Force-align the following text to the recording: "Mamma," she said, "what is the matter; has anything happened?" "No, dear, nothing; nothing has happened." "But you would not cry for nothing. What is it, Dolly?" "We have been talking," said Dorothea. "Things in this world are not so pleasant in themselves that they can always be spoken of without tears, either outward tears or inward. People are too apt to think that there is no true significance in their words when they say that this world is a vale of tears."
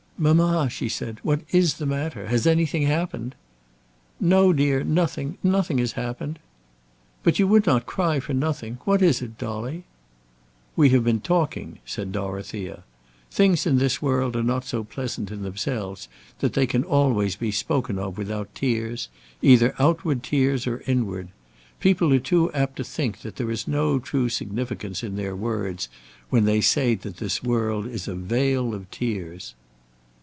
"Mamma," 0.21 0.69
she 0.69 0.87
said, 0.87 1.17
"what 1.23 1.41
is 1.49 1.77
the 1.77 1.85
matter; 1.87 2.27
has 2.27 2.45
anything 2.45 2.83
happened?" 2.83 3.33
"No, 4.19 4.53
dear, 4.53 4.83
nothing; 4.83 5.39
nothing 5.41 5.79
has 5.79 5.93
happened." 5.93 6.37
"But 7.23 7.39
you 7.39 7.47
would 7.47 7.65
not 7.65 7.87
cry 7.87 8.19
for 8.19 8.35
nothing. 8.35 8.77
What 8.85 9.01
is 9.01 9.23
it, 9.23 9.39
Dolly?" 9.39 9.83
"We 10.75 10.89
have 10.89 11.03
been 11.03 11.21
talking," 11.21 11.79
said 11.87 12.11
Dorothea. 12.11 12.83
"Things 13.31 13.65
in 13.65 13.79
this 13.79 13.99
world 13.99 14.35
are 14.35 14.43
not 14.43 14.63
so 14.63 14.83
pleasant 14.83 15.31
in 15.31 15.41
themselves 15.41 16.07
that 16.37 16.53
they 16.53 16.67
can 16.67 16.83
always 16.83 17.35
be 17.35 17.49
spoken 17.49 17.97
of 17.97 18.19
without 18.19 18.53
tears, 18.53 19.09
either 19.41 19.73
outward 19.79 20.21
tears 20.21 20.67
or 20.67 20.83
inward. 20.85 21.29
People 21.79 22.13
are 22.13 22.19
too 22.19 22.51
apt 22.53 22.75
to 22.75 22.83
think 22.83 23.21
that 23.21 23.37
there 23.37 23.49
is 23.49 23.67
no 23.67 23.97
true 23.97 24.29
significance 24.29 25.01
in 25.01 25.15
their 25.15 25.35
words 25.35 25.89
when 26.29 26.45
they 26.45 26.61
say 26.61 26.93
that 26.93 27.17
this 27.17 27.41
world 27.41 27.87
is 27.87 28.07
a 28.07 28.13
vale 28.13 28.75
of 28.75 28.87
tears." 28.91 29.55